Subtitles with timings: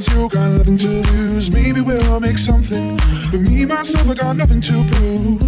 [0.00, 1.50] zero, got nothing to lose.
[1.50, 2.96] Maybe we'll make something.
[3.30, 5.42] But me, myself, I got nothing to prove.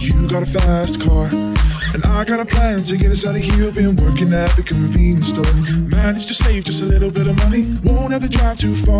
[0.00, 1.30] You got a fast car.
[1.94, 3.72] And I got a plan to get us out of here.
[3.72, 5.54] Been working at the convenience store.
[5.88, 7.64] Managed to save just a little bit of money.
[7.82, 8.97] Won't have to drive too far.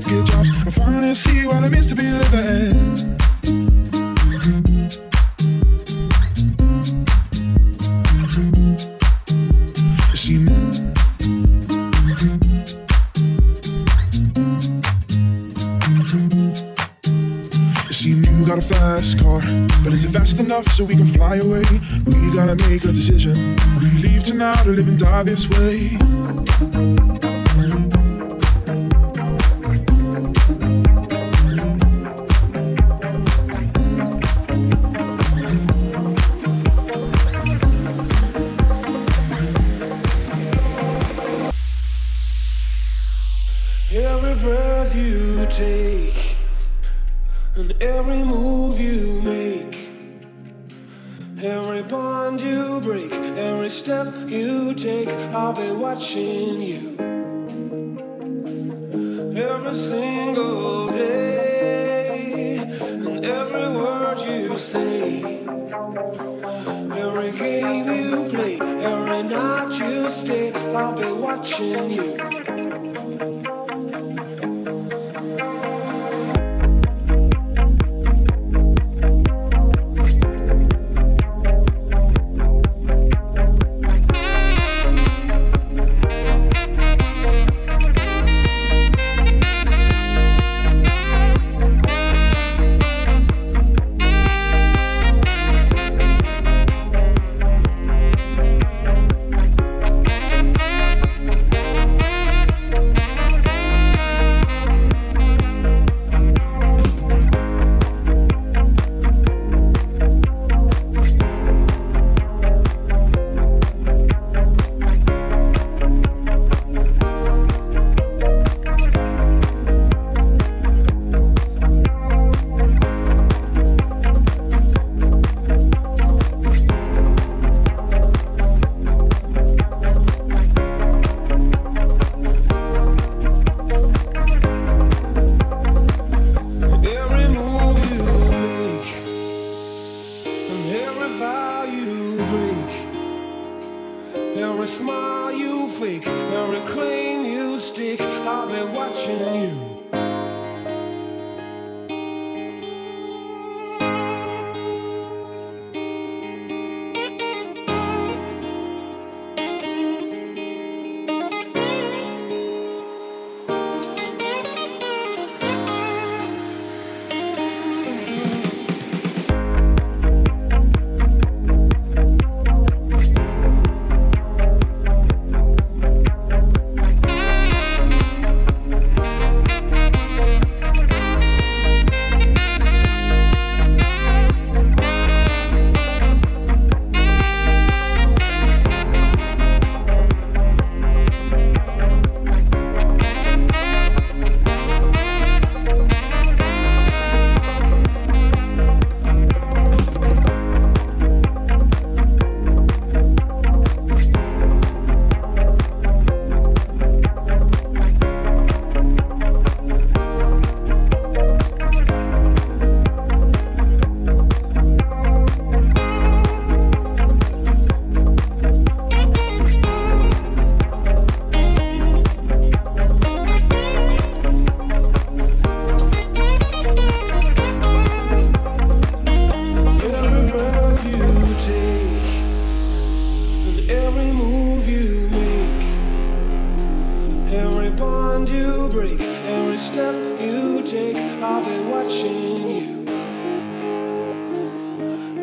[0.00, 3.16] Both get jobs and finally see what it means to be living.
[18.46, 19.40] Got a fast car,
[19.82, 21.64] but is it fast enough so we can fly away?
[22.04, 23.56] We gotta make a decision.
[23.80, 27.25] We leave tonight or live and die this way.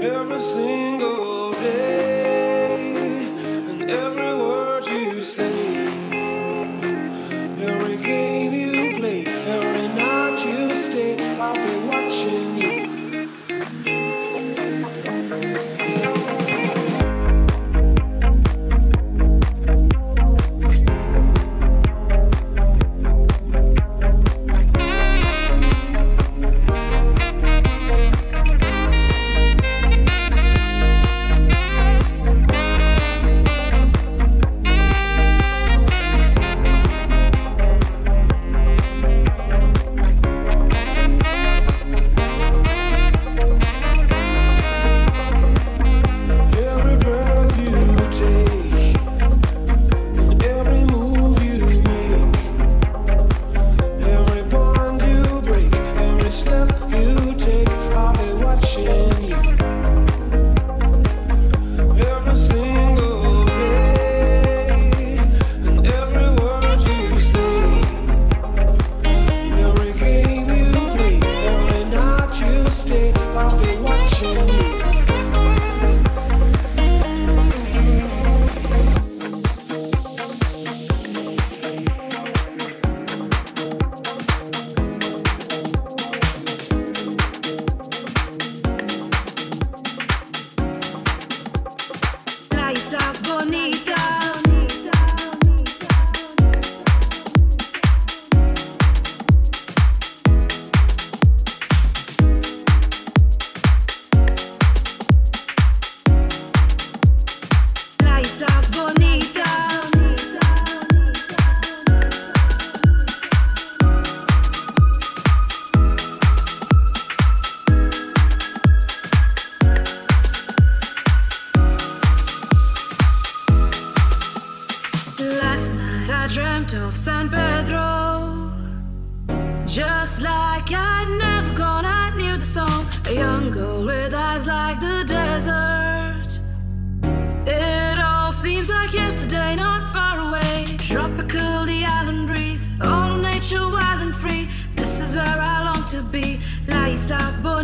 [0.03, 3.25] every single day
[3.69, 5.62] and every word you say.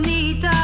[0.01, 0.59] bonita.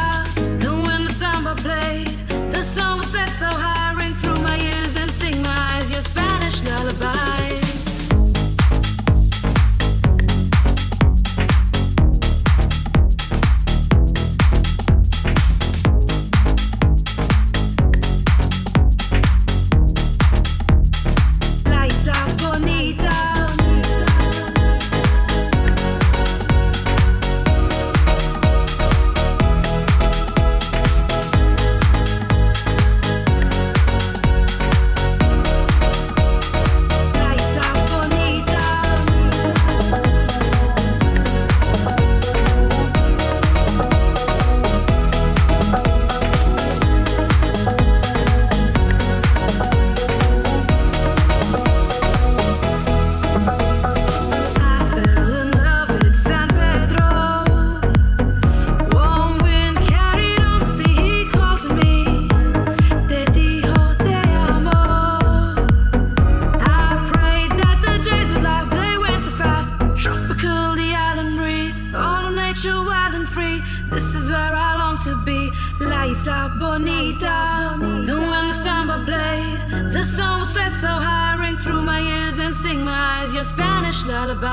[84.16, 84.46] alibi.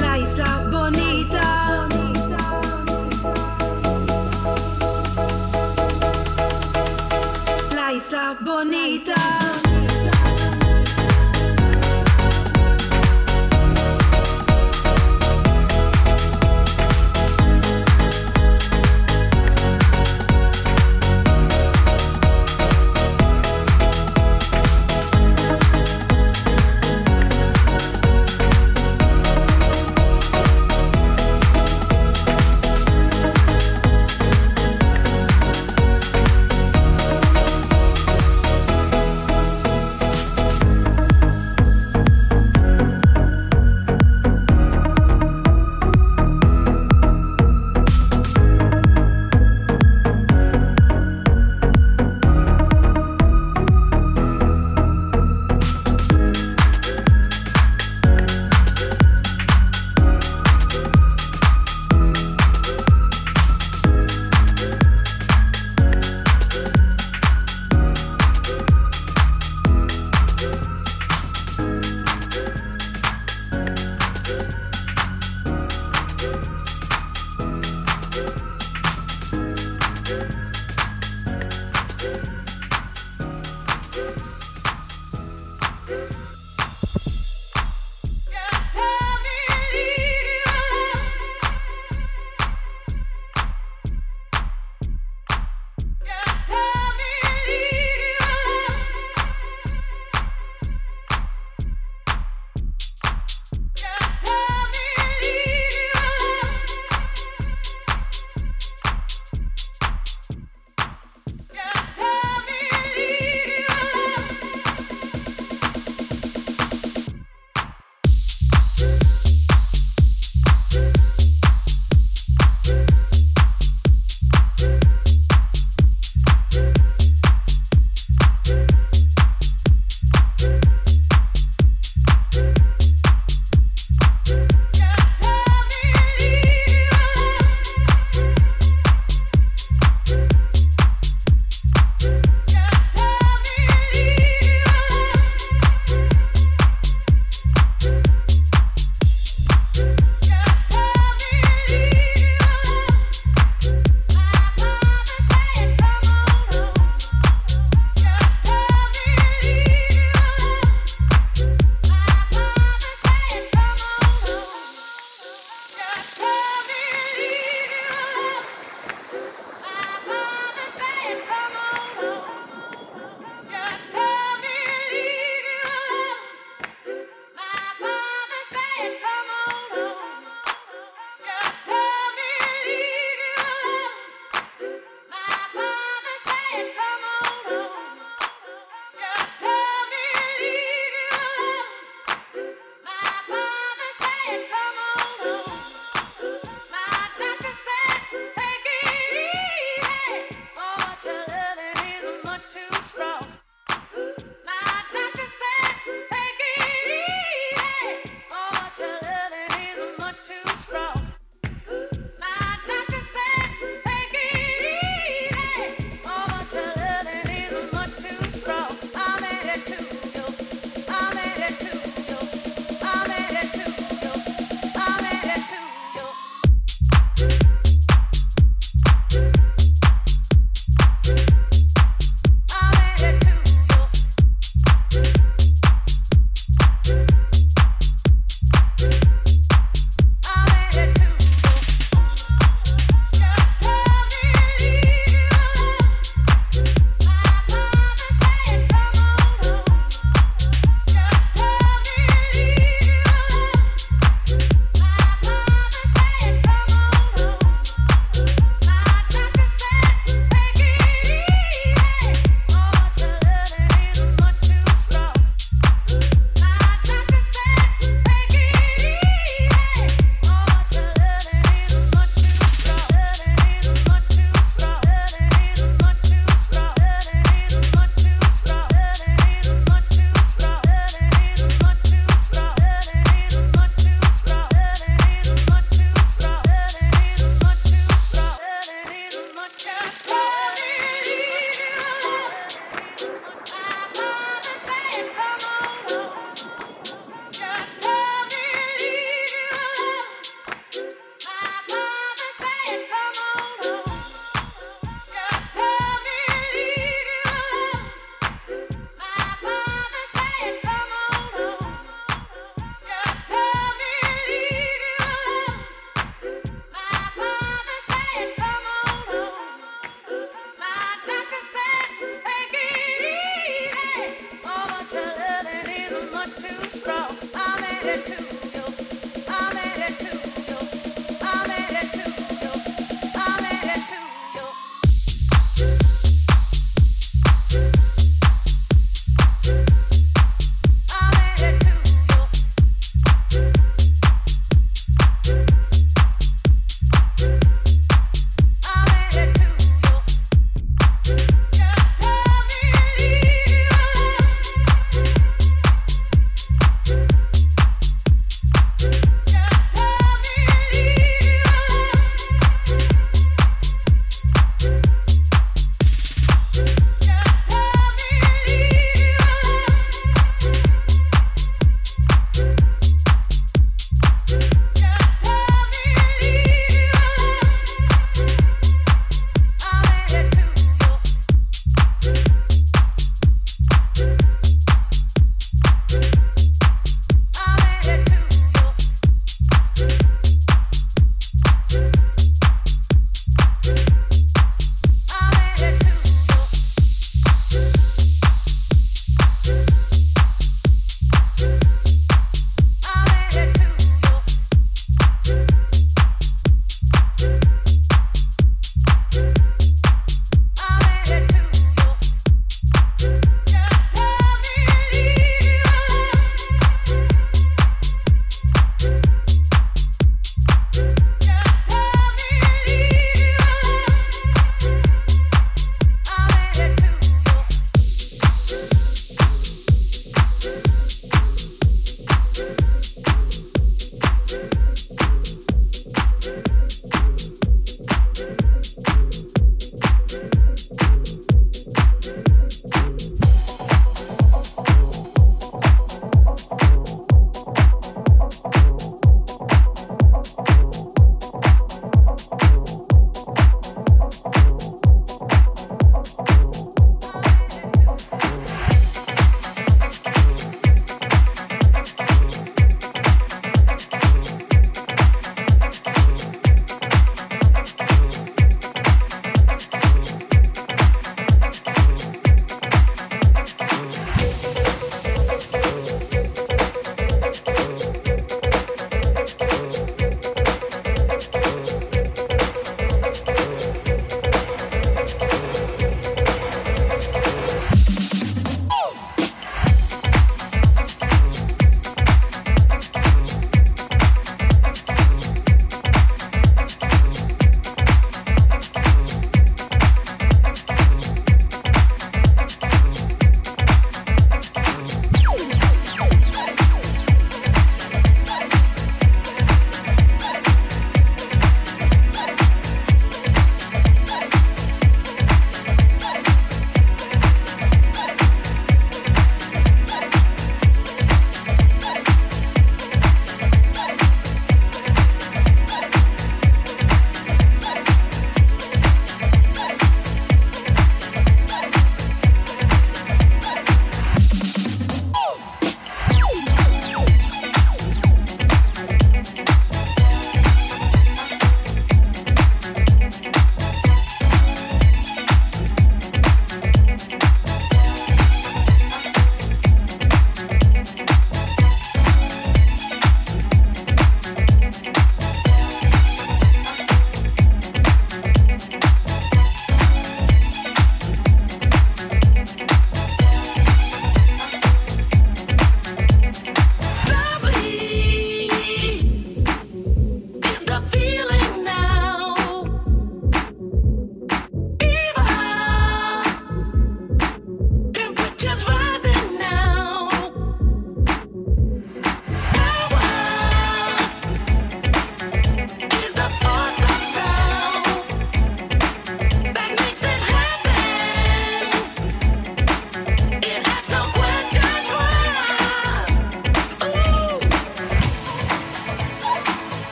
[0.00, 1.88] La isla bonita.
[7.74, 9.67] La isla bonita.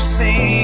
[0.00, 0.59] sing.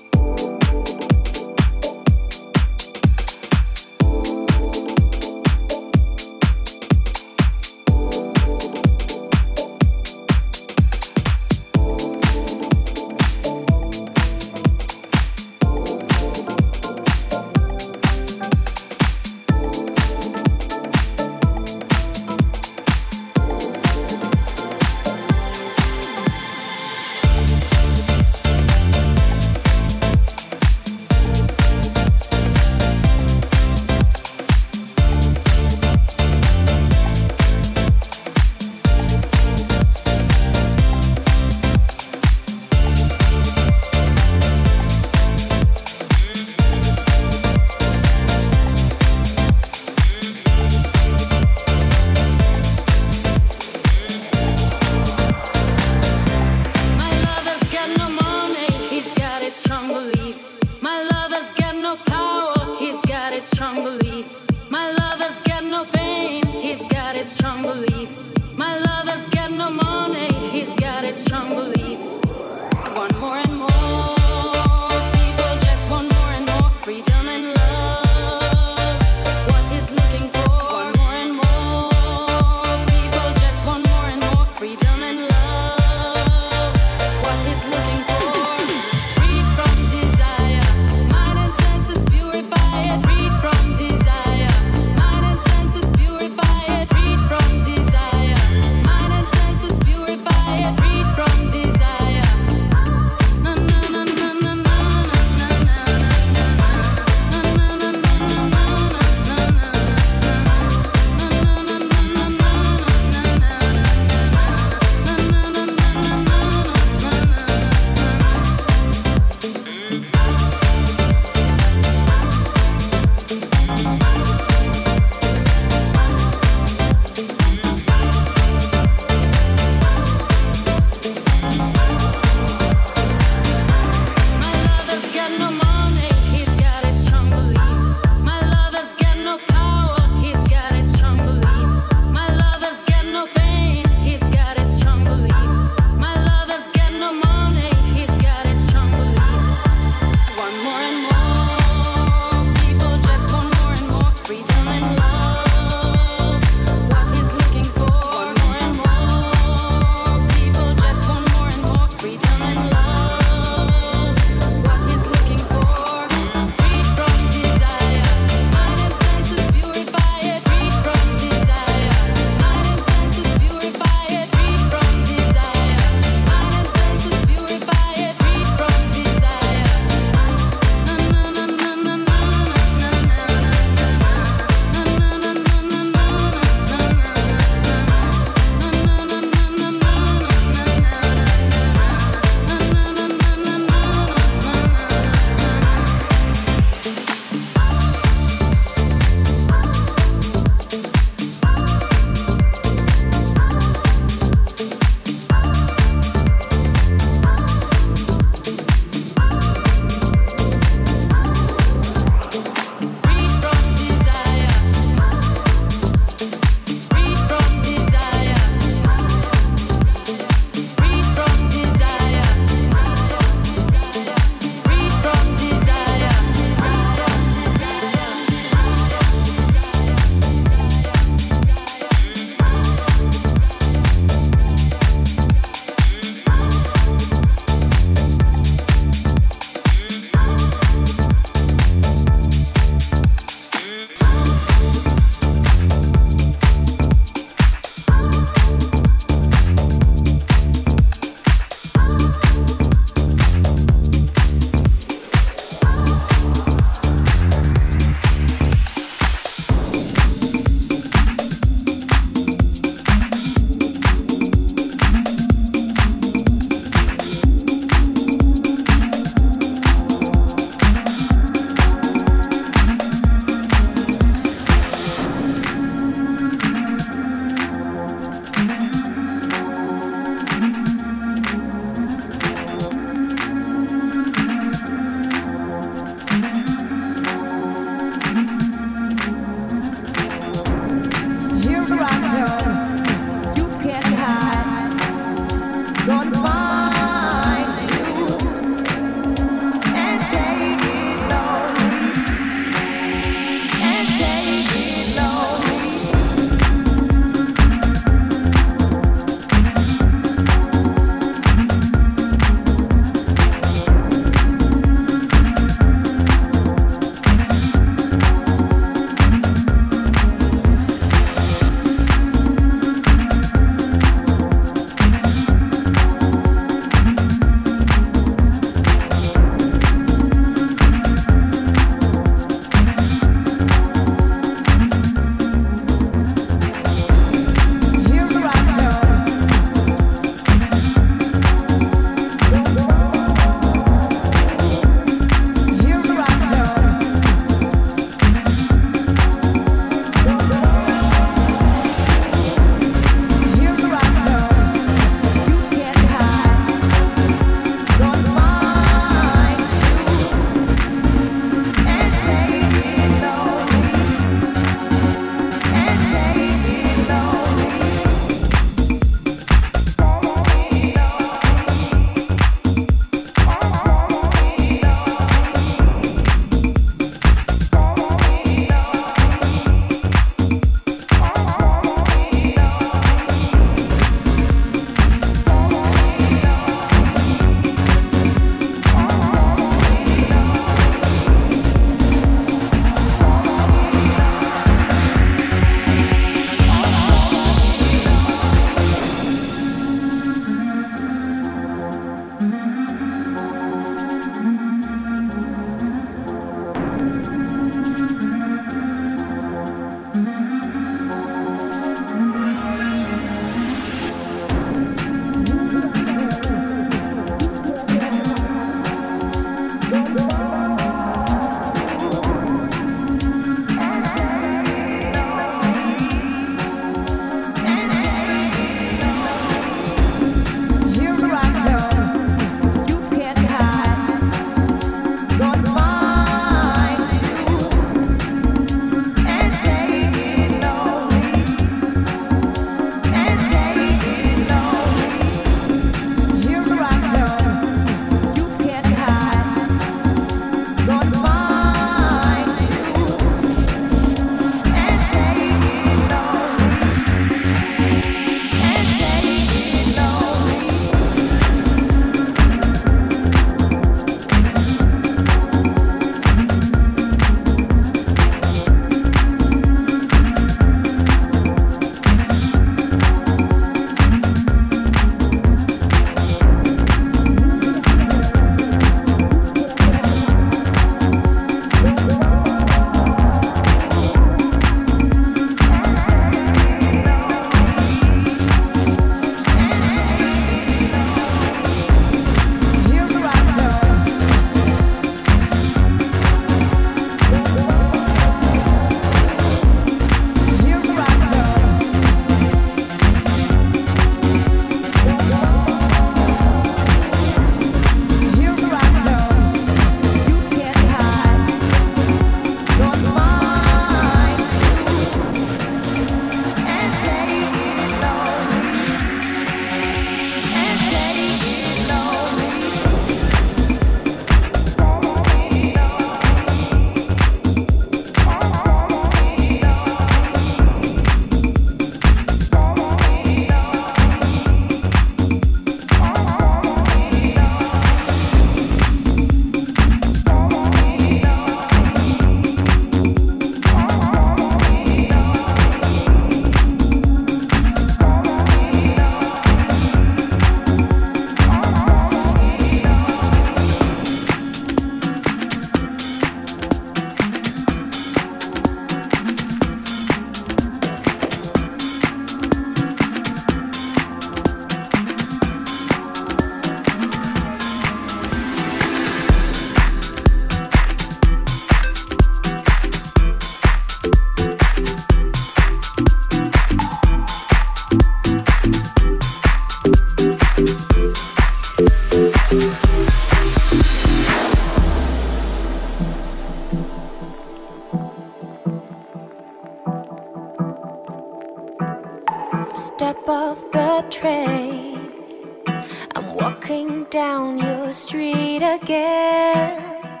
[599.18, 600.00] Again,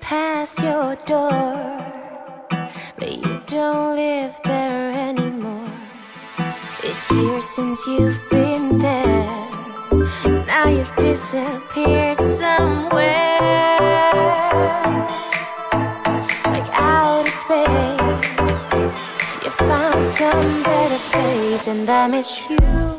[0.00, 1.78] past your door,
[2.98, 5.70] but you don't live there anymore.
[6.82, 9.48] It's years since you've been there.
[10.46, 13.38] Now you've disappeared somewhere,
[16.54, 18.28] like outer space.
[19.44, 22.97] You found some better place, and I miss you.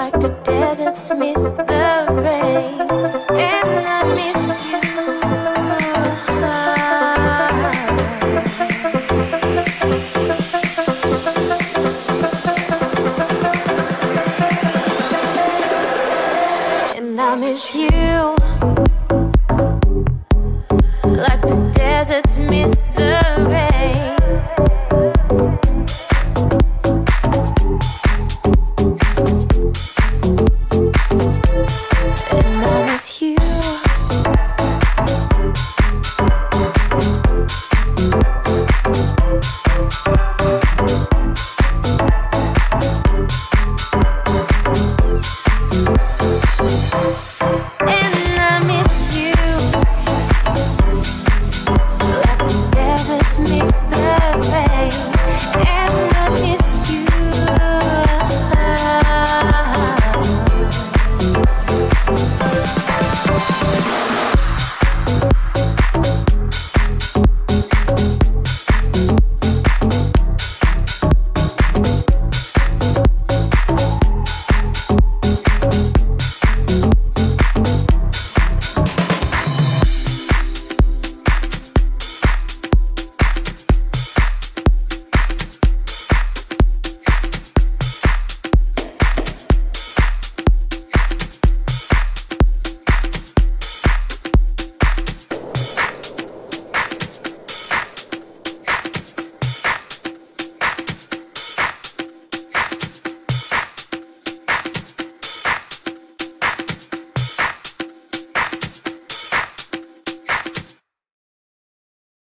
[0.00, 1.50] Like the deserts miss